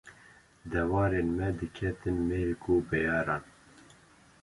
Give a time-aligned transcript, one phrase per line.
[0.71, 3.43] Dewarên me diketin mêrg û beyaran